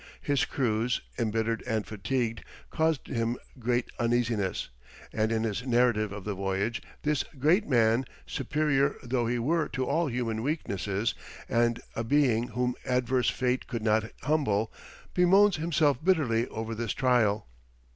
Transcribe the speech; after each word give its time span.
His 0.23 0.45
crews, 0.45 1.01
embittered 1.19 1.61
and 1.67 1.85
fatigued, 1.85 2.43
caused 2.71 3.05
him 3.05 3.37
great 3.59 3.87
uneasiness, 3.99 4.69
and 5.13 5.31
in 5.31 5.43
his 5.43 5.63
narrative 5.63 6.11
of 6.11 6.23
the 6.23 6.33
voyage, 6.33 6.81
this 7.03 7.21
great 7.37 7.67
man, 7.69 8.05
superior 8.25 8.95
though 9.03 9.27
he 9.27 9.37
were 9.37 9.67
to 9.67 9.85
all 9.85 10.07
human 10.07 10.41
weaknesses, 10.41 11.13
and 11.47 11.79
a 11.95 12.03
being 12.03 12.47
whom 12.47 12.73
adverse 12.83 13.29
fate 13.29 13.67
could 13.67 13.83
not 13.83 14.09
humble, 14.23 14.73
bemoans 15.13 15.57
himself 15.57 16.03
bitterly 16.03 16.47
over 16.47 16.73
this 16.73 16.93
trial. 16.93 17.45